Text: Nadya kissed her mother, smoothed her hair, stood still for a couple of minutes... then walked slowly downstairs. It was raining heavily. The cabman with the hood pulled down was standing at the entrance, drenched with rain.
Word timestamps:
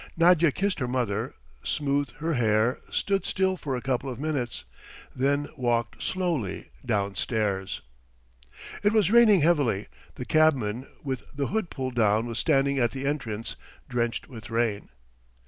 Nadya 0.17 0.51
kissed 0.51 0.79
her 0.79 0.87
mother, 0.87 1.35
smoothed 1.61 2.13
her 2.17 2.33
hair, 2.33 2.79
stood 2.89 3.23
still 3.23 3.55
for 3.55 3.75
a 3.75 3.83
couple 3.83 4.09
of 4.09 4.19
minutes... 4.19 4.63
then 5.15 5.47
walked 5.55 6.01
slowly 6.01 6.71
downstairs. 6.83 7.81
It 8.81 8.93
was 8.93 9.11
raining 9.11 9.41
heavily. 9.41 9.89
The 10.15 10.25
cabman 10.25 10.87
with 11.03 11.25
the 11.31 11.49
hood 11.49 11.69
pulled 11.69 11.93
down 11.93 12.25
was 12.25 12.39
standing 12.39 12.79
at 12.79 12.89
the 12.93 13.05
entrance, 13.05 13.55
drenched 13.89 14.27
with 14.27 14.49
rain. 14.49 14.89